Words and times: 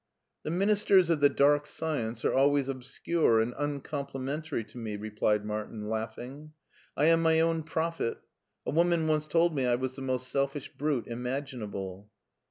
"The 0.41 0.49
ministers 0.49 1.11
of 1.11 1.19
the 1.19 1.29
dark 1.29 1.67
science 1.67 2.25
are 2.25 2.33
always 2.33 2.69
obscure 2.69 3.39
and 3.39 3.53
uncomplimentary 3.55 4.63
to 4.63 4.79
me," 4.79 4.95
replied 4.95 5.45
Martin 5.45 5.89
laughing." 5.91 6.53
I 6.97 7.05
am 7.05 7.21
my 7.21 7.39
own 7.39 7.61
prophet. 7.61 8.17
A 8.65 8.71
woman 8.71 9.07
once 9.07 9.27
told 9.27 9.53
me 9.55 9.67
I 9.67 9.75
was 9.75 9.95
the 9.95 10.01
most 10.01 10.27
selfish 10.29 10.71
brute 10.75 11.05
imaginable." 11.05 12.09